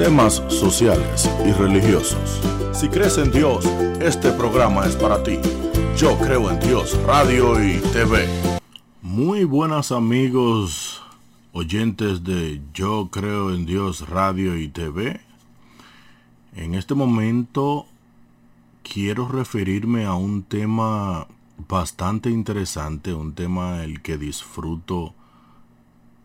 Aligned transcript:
temas 0.00 0.42
sociales 0.48 1.28
y 1.46 1.52
religiosos. 1.52 2.40
Si 2.72 2.88
crees 2.88 3.18
en 3.18 3.30
Dios, 3.30 3.66
este 4.00 4.32
programa 4.32 4.86
es 4.86 4.96
para 4.96 5.22
ti. 5.22 5.38
Yo 5.94 6.16
creo 6.16 6.50
en 6.50 6.58
Dios, 6.58 6.98
radio 7.04 7.62
y 7.62 7.78
TV. 7.92 8.26
Muy 9.02 9.44
buenas 9.44 9.92
amigos, 9.92 11.02
oyentes 11.52 12.24
de 12.24 12.62
Yo 12.72 13.10
creo 13.12 13.54
en 13.54 13.66
Dios, 13.66 14.08
radio 14.08 14.56
y 14.56 14.68
TV. 14.68 15.20
En 16.56 16.74
este 16.74 16.94
momento 16.94 17.84
quiero 18.82 19.28
referirme 19.28 20.06
a 20.06 20.14
un 20.14 20.44
tema 20.44 21.26
bastante 21.68 22.30
interesante, 22.30 23.12
un 23.12 23.34
tema 23.34 23.84
el 23.84 24.00
que 24.00 24.16
disfruto 24.16 25.12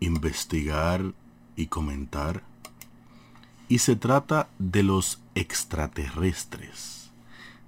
investigar 0.00 1.12
y 1.56 1.66
comentar. 1.66 2.42
Y 3.68 3.78
se 3.78 3.96
trata 3.96 4.48
de 4.58 4.82
los 4.82 5.20
extraterrestres, 5.34 7.10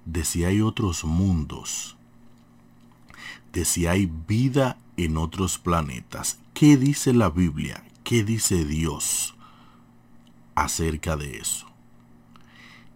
de 0.05 0.23
si 0.23 0.45
hay 0.45 0.61
otros 0.61 1.03
mundos, 1.03 1.97
de 3.51 3.65
si 3.65 3.85
hay 3.85 4.09
vida 4.27 4.77
en 4.95 5.17
otros 5.17 5.57
planetas. 5.57 6.39
¿Qué 6.53 6.77
dice 6.77 7.13
la 7.13 7.29
Biblia? 7.29 7.83
¿Qué 8.03 8.23
dice 8.23 8.65
Dios 8.65 9.35
acerca 10.55 11.17
de 11.17 11.37
eso? 11.37 11.67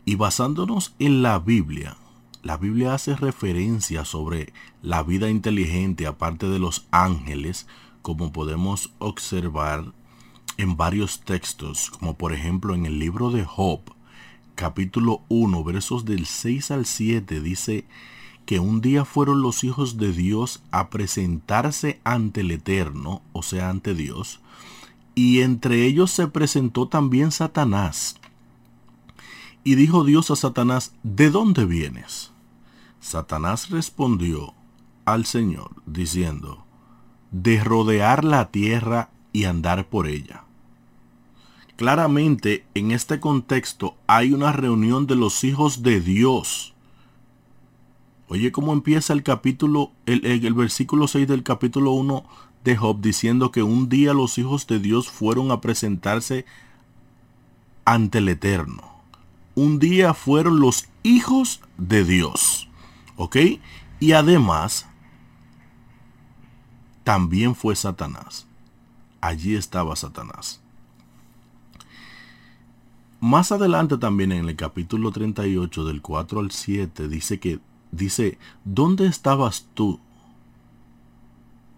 Y 0.05 0.15
basándonos 0.15 0.95
en 0.99 1.21
la 1.21 1.39
Biblia, 1.39 1.97
la 2.41 2.57
Biblia 2.57 2.93
hace 2.93 3.15
referencia 3.15 4.03
sobre 4.03 4.53
la 4.81 5.01
vida 5.03 5.29
inteligente 5.29 6.07
aparte 6.07 6.47
de 6.47 6.59
los 6.59 6.85
ángeles, 6.91 7.67
como 8.01 8.33
podemos 8.33 8.91
observar 8.99 9.93
en 10.57 10.77
varios 10.77 11.21
textos, 11.21 11.89
como 11.89 12.17
por 12.17 12.33
ejemplo 12.33 12.75
en 12.75 12.85
el 12.85 12.99
libro 12.99 13.31
de 13.31 13.43
Job, 13.43 13.81
capítulo 14.55 15.21
1, 15.29 15.63
versos 15.63 16.05
del 16.05 16.25
6 16.25 16.71
al 16.71 16.85
7, 16.85 17.41
dice 17.41 17.85
que 18.45 18.59
un 18.59 18.81
día 18.81 19.05
fueron 19.05 19.41
los 19.41 19.63
hijos 19.63 19.97
de 19.97 20.11
Dios 20.11 20.61
a 20.71 20.89
presentarse 20.89 21.99
ante 22.03 22.41
el 22.41 22.51
Eterno, 22.51 23.21
o 23.31 23.41
sea, 23.41 23.69
ante 23.69 23.93
Dios, 23.93 24.41
y 25.15 25.41
entre 25.41 25.85
ellos 25.85 26.11
se 26.11 26.27
presentó 26.27 26.87
también 26.87 27.31
Satanás. 27.31 28.17
Y 29.63 29.75
dijo 29.75 30.03
Dios 30.03 30.29
a 30.29 30.35
Satanás, 30.35 30.93
¿de 31.03 31.29
dónde 31.29 31.65
vienes? 31.65 32.31
Satanás 32.99 33.69
respondió 33.69 34.53
al 35.05 35.25
Señor, 35.25 35.71
diciendo, 35.85 36.65
de 37.31 37.63
rodear 37.63 38.23
la 38.23 38.51
tierra 38.51 39.09
y 39.31 39.45
andar 39.45 39.87
por 39.87 40.07
ella. 40.07 40.42
Claramente 41.75 42.65
en 42.75 42.91
este 42.91 43.19
contexto 43.19 43.95
hay 44.05 44.33
una 44.33 44.51
reunión 44.51 45.07
de 45.07 45.15
los 45.15 45.43
hijos 45.43 45.81
de 45.81 46.01
Dios. 46.01 46.73
Oye 48.27 48.51
cómo 48.51 48.73
empieza 48.73 49.13
el 49.13 49.23
capítulo, 49.23 49.91
el, 50.05 50.25
el, 50.25 50.53
versículo 50.53 51.07
6 51.07 51.27
del 51.27 51.43
capítulo 51.43 51.91
1 51.91 52.25
de 52.63 52.77
Job 52.77 53.01
diciendo 53.01 53.51
que 53.51 53.63
un 53.63 53.89
día 53.89 54.13
los 54.13 54.37
hijos 54.37 54.67
de 54.67 54.79
Dios 54.79 55.09
fueron 55.09 55.51
a 55.51 55.61
presentarse 55.61 56.45
ante 57.85 58.19
el 58.19 58.29
Eterno. 58.29 58.93
Un 59.55 59.79
día 59.79 60.13
fueron 60.13 60.59
los 60.59 60.87
hijos 61.03 61.61
de 61.77 62.03
Dios. 62.03 62.69
¿Ok? 63.17 63.37
Y 63.99 64.13
además, 64.13 64.87
también 67.03 67.55
fue 67.55 67.75
Satanás. 67.75 68.47
Allí 69.21 69.55
estaba 69.55 69.95
Satanás. 69.95 70.62
Más 73.23 73.53
adelante 73.53 73.97
también 73.97 74.33
en 74.33 74.49
el 74.49 74.57
capítulo 74.57 75.09
38 75.13 75.85
del 75.85 76.01
4 76.01 76.41
al 76.41 76.51
7 76.51 77.07
dice 77.07 77.39
que 77.39 77.61
dice, 77.89 78.37
¿dónde 78.65 79.07
estabas 79.07 79.69
tú 79.73 80.01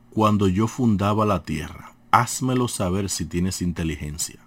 cuando 0.09 0.47
yo 0.47 0.67
fundaba 0.67 1.23
la 1.23 1.43
tierra? 1.43 1.93
Házmelo 2.09 2.67
saber 2.67 3.11
si 3.11 3.25
tienes 3.25 3.61
inteligencia. 3.61 4.39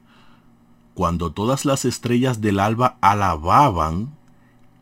Cuando 0.94 1.30
todas 1.30 1.64
las 1.64 1.84
estrellas 1.84 2.40
del 2.40 2.58
alba 2.58 2.98
alababan 3.00 4.12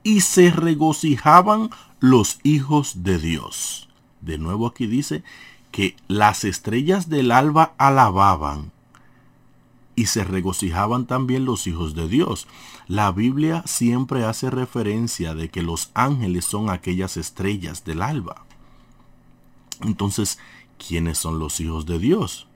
y 0.02 0.22
se 0.22 0.50
regocijaban 0.50 1.68
los 2.00 2.40
hijos 2.44 3.02
de 3.02 3.18
Dios. 3.18 3.90
De 4.22 4.38
nuevo 4.38 4.68
aquí 4.68 4.86
dice 4.86 5.22
que 5.70 5.94
las 6.08 6.44
estrellas 6.44 7.10
del 7.10 7.30
alba 7.30 7.74
alababan 7.76 8.72
y 9.96 10.06
se 10.06 10.22
regocijaban 10.22 11.06
también 11.06 11.46
los 11.46 11.66
hijos 11.66 11.94
de 11.94 12.06
Dios. 12.06 12.46
La 12.86 13.10
Biblia 13.10 13.62
siempre 13.66 14.24
hace 14.24 14.50
referencia 14.50 15.34
de 15.34 15.48
que 15.48 15.62
los 15.62 15.90
ángeles 15.94 16.44
son 16.44 16.70
aquellas 16.70 17.16
estrellas 17.16 17.84
del 17.84 18.02
alba. 18.02 18.44
Entonces, 19.80 20.38
¿quiénes 20.78 21.18
son 21.18 21.38
los 21.38 21.60
hijos 21.60 21.86
de 21.86 21.98
Dios? 21.98 22.46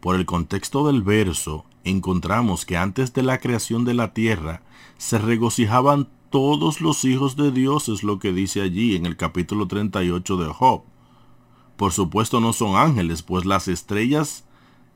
Por 0.00 0.16
el 0.16 0.24
contexto 0.24 0.86
del 0.86 1.02
verso, 1.02 1.66
encontramos 1.84 2.64
que 2.64 2.78
antes 2.78 3.12
de 3.12 3.22
la 3.22 3.38
creación 3.38 3.84
de 3.84 3.94
la 3.94 4.14
tierra, 4.14 4.62
se 4.96 5.18
regocijaban 5.18 6.08
todos 6.30 6.80
los 6.80 7.04
hijos 7.04 7.36
de 7.36 7.50
Dios, 7.50 7.88
es 7.88 8.02
lo 8.02 8.18
que 8.18 8.32
dice 8.32 8.62
allí 8.62 8.96
en 8.96 9.04
el 9.04 9.16
capítulo 9.16 9.66
38 9.66 10.36
de 10.38 10.52
Job. 10.52 10.82
Por 11.76 11.92
supuesto 11.92 12.40
no 12.40 12.52
son 12.52 12.76
ángeles, 12.76 13.22
pues 13.22 13.44
las 13.44 13.68
estrellas, 13.68 14.44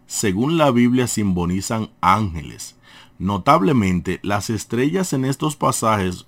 según 0.06 0.56
la 0.56 0.70
Biblia, 0.70 1.06
simbolizan 1.06 1.90
ángeles. 2.00 2.76
Notablemente, 3.18 4.20
las 4.22 4.50
estrellas 4.50 5.12
en 5.12 5.24
estos 5.24 5.56
pasajes 5.56 6.26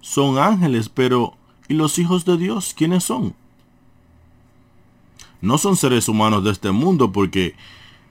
son 0.00 0.38
ángeles, 0.38 0.88
pero 0.88 1.34
¿y 1.68 1.74
los 1.74 1.98
hijos 1.98 2.24
de 2.24 2.36
Dios 2.36 2.74
quiénes 2.76 3.04
son? 3.04 3.34
No 5.40 5.58
son 5.58 5.76
seres 5.76 6.08
humanos 6.08 6.44
de 6.44 6.50
este 6.50 6.70
mundo 6.70 7.12
porque 7.12 7.54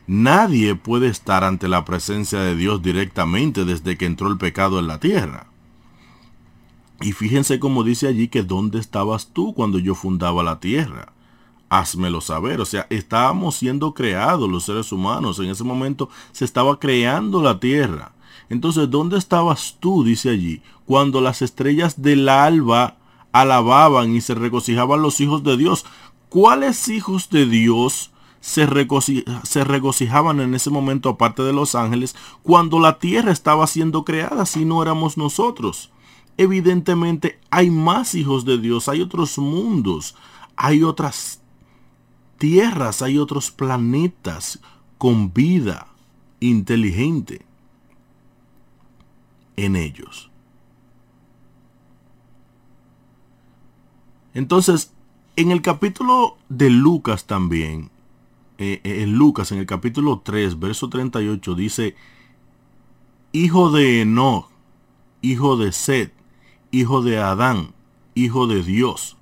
nadie 0.08 0.76
puede 0.76 1.08
estar 1.08 1.44
ante 1.44 1.68
la 1.68 1.86
presencia 1.86 2.40
de 2.40 2.56
Dios 2.56 2.82
directamente 2.82 3.66
desde 3.66 3.98
que 3.98 4.06
entró 4.06 4.30
el 4.30 4.38
pecado 4.38 4.80
en 4.80 4.88
la 4.88 5.00
tierra. 5.00 5.48
Y 7.02 7.12
fíjense 7.12 7.60
como 7.60 7.84
dice 7.84 8.08
allí 8.08 8.28
que 8.28 8.44
dónde 8.44 8.80
estabas 8.80 9.28
tú 9.28 9.54
cuando 9.54 9.78
yo 9.78 9.94
fundaba 9.94 10.42
la 10.44 10.60
tierra. 10.60 11.14
Házmelo 11.70 12.22
saber. 12.22 12.62
O 12.62 12.66
sea, 12.66 12.88
estábamos 12.90 13.56
siendo 13.56 13.94
creados 13.94 14.50
los 14.50 14.64
seres 14.64 14.92
humanos. 14.92 15.40
En 15.40 15.50
ese 15.50 15.64
momento 15.64 16.10
se 16.32 16.46
estaba 16.46 16.80
creando 16.80 17.42
la 17.42 17.60
tierra. 17.60 18.14
Entonces, 18.50 18.90
¿dónde 18.90 19.18
estabas 19.18 19.78
tú? 19.80 20.04
Dice 20.04 20.30
allí. 20.30 20.62
Cuando 20.86 21.22
las 21.22 21.42
estrellas 21.42 22.02
del 22.02 22.30
alba 22.30 22.98
alababan 23.32 24.16
y 24.16 24.22
se 24.22 24.36
regocijaban 24.36 25.02
los 25.02 25.20
hijos 25.20 25.44
de 25.44 25.58
Dios. 25.58 25.86
¿Cuáles 26.30 26.88
hijos 26.88 27.30
de 27.30 27.46
Dios 27.46 28.12
se, 28.40 28.68
se 29.44 29.64
regocijaban 29.64 30.40
en 30.40 30.56
ese 30.56 30.70
momento 30.70 31.10
aparte 31.10 31.44
de 31.44 31.54
los 31.54 31.76
ángeles 31.76 32.16
cuando 32.44 32.80
la 32.80 33.00
tierra 33.00 33.32
estaba 33.32 33.68
siendo 33.68 34.06
creada 34.06 34.46
si 34.46 34.66
no 34.66 34.82
éramos 34.82 35.18
nosotros? 35.18 35.92
evidentemente 36.38 37.40
hay 37.50 37.70
más 37.70 38.16
hijos 38.16 38.46
de 38.46 38.58
Dios, 38.58 38.88
hay 38.88 39.02
otros 39.02 39.38
mundos, 39.38 40.16
hay 40.56 40.84
otras 40.84 41.42
tierras, 42.38 43.02
hay 43.02 43.18
otros 43.18 43.52
planetas 43.52 44.60
con 44.98 45.34
vida 45.34 45.88
inteligente 46.40 47.46
en 49.56 49.76
ellos. 49.76 50.30
Entonces, 54.34 54.94
en 55.36 55.52
el 55.52 55.62
capítulo 55.62 56.38
de 56.50 56.70
Lucas 56.70 57.26
también, 57.26 57.90
eh, 58.60 58.82
eh, 58.84 59.02
en 59.04 59.14
Lucas, 59.14 59.52
en 59.52 59.60
el 59.60 59.66
capítulo 59.66 60.22
3, 60.24 60.60
verso 60.60 60.90
38, 60.90 61.56
dice, 61.56 61.96
hijo 63.32 63.72
de 63.72 64.02
Enoch, 64.02 64.50
hijo 65.22 65.58
de 65.58 65.72
Seth, 65.72 66.14
hijo 66.72 67.02
de 67.02 67.18
Adán, 67.18 67.74
hijo 68.16 68.48
de 68.48 68.64
Dios. 68.64 69.17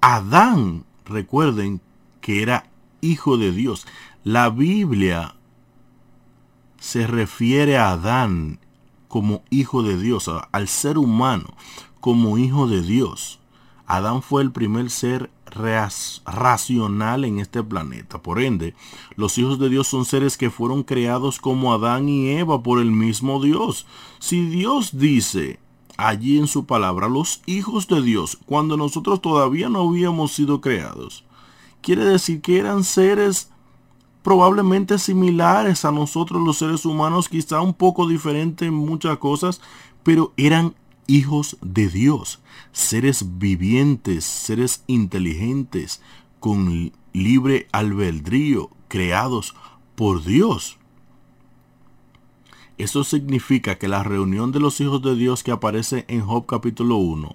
Adán, 0.00 0.84
recuerden 1.04 1.80
que 2.20 2.42
era 2.42 2.70
hijo 3.00 3.36
de 3.36 3.52
Dios. 3.52 3.86
La 4.24 4.50
Biblia 4.50 5.34
se 6.78 7.06
refiere 7.06 7.76
a 7.76 7.90
Adán 7.90 8.60
como 9.08 9.42
hijo 9.50 9.82
de 9.82 9.98
Dios, 9.98 10.30
al 10.52 10.68
ser 10.68 10.98
humano 10.98 11.54
como 12.00 12.38
hijo 12.38 12.68
de 12.68 12.82
Dios. 12.82 13.40
Adán 13.86 14.22
fue 14.22 14.42
el 14.42 14.52
primer 14.52 14.90
ser 14.90 15.30
racional 15.46 17.24
en 17.24 17.40
este 17.40 17.62
planeta. 17.62 18.20
Por 18.22 18.40
ende, 18.40 18.74
los 19.16 19.38
hijos 19.38 19.58
de 19.58 19.70
Dios 19.70 19.88
son 19.88 20.04
seres 20.04 20.36
que 20.36 20.50
fueron 20.50 20.82
creados 20.82 21.40
como 21.40 21.72
Adán 21.72 22.08
y 22.08 22.28
Eva 22.28 22.62
por 22.62 22.80
el 22.80 22.90
mismo 22.90 23.42
Dios. 23.42 23.86
Si 24.18 24.46
Dios 24.46 24.98
dice 24.98 25.58
allí 25.98 26.38
en 26.38 26.46
su 26.46 26.64
palabra, 26.64 27.08
los 27.08 27.42
hijos 27.44 27.88
de 27.88 28.00
Dios, 28.00 28.38
cuando 28.46 28.78
nosotros 28.78 29.20
todavía 29.20 29.68
no 29.68 29.86
habíamos 29.86 30.32
sido 30.32 30.62
creados, 30.62 31.24
quiere 31.82 32.04
decir 32.04 32.40
que 32.40 32.58
eran 32.58 32.84
seres 32.84 33.50
probablemente 34.22 34.98
similares 34.98 35.84
a 35.84 35.90
nosotros 35.92 36.40
los 36.42 36.58
seres 36.58 36.86
humanos, 36.86 37.28
quizá 37.28 37.60
un 37.60 37.74
poco 37.74 38.08
diferentes 38.08 38.68
en 38.68 38.74
muchas 38.74 39.18
cosas, 39.18 39.60
pero 40.02 40.32
eran 40.36 40.74
hijos 41.06 41.56
de 41.62 41.88
Dios, 41.88 42.40
seres 42.72 43.38
vivientes, 43.38 44.24
seres 44.24 44.84
inteligentes, 44.86 46.00
con 46.38 46.92
libre 47.12 47.66
albedrío, 47.72 48.70
creados 48.86 49.56
por 49.96 50.22
Dios. 50.22 50.78
Eso 52.78 53.02
significa 53.02 53.74
que 53.74 53.88
la 53.88 54.04
reunión 54.04 54.52
de 54.52 54.60
los 54.60 54.80
hijos 54.80 55.02
de 55.02 55.16
Dios 55.16 55.42
que 55.42 55.50
aparece 55.50 56.04
en 56.06 56.24
Job 56.24 56.46
capítulo 56.46 56.94
1 56.96 57.34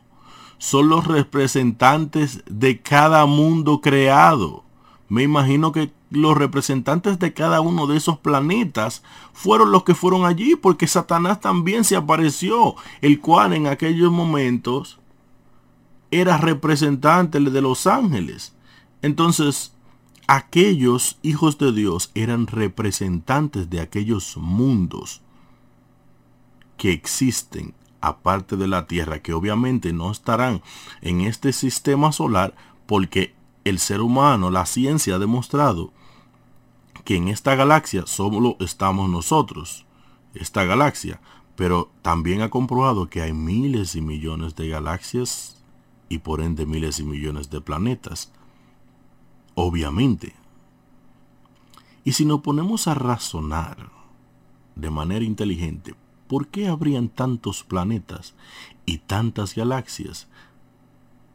son 0.57 0.87
los 0.87 1.05
representantes 1.05 2.43
de 2.49 2.81
cada 2.81 3.25
mundo 3.25 3.81
creado. 3.81 4.63
Me 5.09 5.23
imagino 5.23 5.73
que 5.73 5.91
los 6.11 6.37
representantes 6.37 7.19
de 7.19 7.33
cada 7.33 7.59
uno 7.59 7.87
de 7.87 7.97
esos 7.97 8.17
planetas 8.19 9.03
fueron 9.33 9.73
los 9.73 9.83
que 9.83 9.95
fueron 9.95 10.25
allí 10.25 10.55
porque 10.55 10.87
Satanás 10.87 11.41
también 11.41 11.83
se 11.83 11.97
apareció, 11.97 12.75
el 13.01 13.19
cual 13.19 13.51
en 13.51 13.67
aquellos 13.67 14.13
momentos 14.13 14.99
era 16.09 16.37
representante 16.37 17.41
de 17.41 17.61
los 17.61 17.85
ángeles. 17.85 18.55
Entonces, 19.01 19.73
aquellos 20.25 21.17
hijos 21.21 21.57
de 21.57 21.73
Dios 21.73 22.11
eran 22.15 22.47
representantes 22.47 23.69
de 23.69 23.81
aquellos 23.81 24.37
mundos 24.37 25.22
que 26.77 26.91
existen 26.91 27.73
aparte 28.01 28.57
de 28.57 28.67
la 28.67 28.85
Tierra, 28.85 29.21
que 29.21 29.33
obviamente 29.33 29.93
no 29.93 30.11
estarán 30.11 30.61
en 31.01 31.21
este 31.21 31.53
sistema 31.53 32.11
solar 32.11 32.53
porque 32.85 33.33
el 33.63 33.79
ser 33.79 34.01
humano, 34.01 34.51
la 34.51 34.65
ciencia 34.65 35.15
ha 35.15 35.19
demostrado 35.19 35.93
que 37.05 37.15
en 37.15 37.27
esta 37.27 37.55
galaxia 37.55 38.03
solo 38.05 38.57
estamos 38.59 39.09
nosotros, 39.09 39.85
esta 40.33 40.63
galaxia, 40.65 41.21
pero 41.55 41.91
también 42.01 42.41
ha 42.41 42.49
comprobado 42.49 43.09
que 43.09 43.21
hay 43.21 43.33
miles 43.33 43.95
y 43.95 44.01
millones 44.01 44.55
de 44.55 44.69
galaxias 44.69 45.63
y 46.09 46.19
por 46.19 46.41
ende 46.41 46.65
miles 46.65 46.99
y 46.99 47.03
millones 47.03 47.49
de 47.49 47.61
planetas. 47.61 48.31
Obviamente. 49.55 50.35
Y 52.03 52.13
si 52.13 52.25
nos 52.25 52.41
ponemos 52.41 52.87
a 52.87 52.95
razonar 52.95 53.89
de 54.75 54.89
manera 54.89 55.23
inteligente, 55.23 55.95
¿por 56.27 56.47
qué 56.47 56.67
habrían 56.67 57.09
tantos 57.09 57.63
planetas 57.63 58.33
y 58.85 58.99
tantas 58.99 59.55
galaxias 59.55 60.27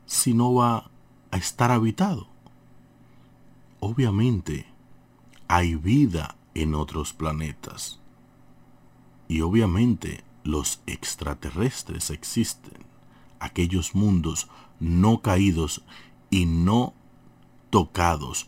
si 0.07 0.35
no 0.35 0.55
va 0.55 0.91
a 1.31 1.37
estar 1.37 1.71
habitado? 1.71 2.29
Obviamente, 3.81 4.67
hay 5.47 5.75
vida 5.75 6.37
en 6.55 6.75
otros 6.75 7.13
planetas. 7.13 8.01
Y 9.29 9.43
obviamente 9.43 10.25
los 10.43 10.81
extraterrestres 10.87 12.11
existen, 12.11 12.87
aquellos 13.41 13.95
mundos 13.95 14.49
no 14.81 15.21
caídos 15.21 15.83
y 16.31 16.47
no 16.47 16.95
tocados 17.71 18.47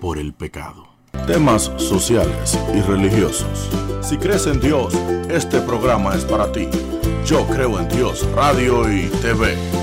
por 0.00 0.18
el 0.18 0.32
pecado 0.32 0.91
temas 1.26 1.70
sociales 1.76 2.58
y 2.74 2.80
religiosos. 2.80 3.68
Si 4.00 4.16
crees 4.18 4.46
en 4.46 4.60
Dios, 4.60 4.94
este 5.30 5.60
programa 5.60 6.14
es 6.14 6.24
para 6.24 6.50
ti. 6.50 6.68
Yo 7.24 7.46
creo 7.46 7.78
en 7.78 7.88
Dios, 7.88 8.26
radio 8.34 8.90
y 8.90 9.06
TV 9.22 9.81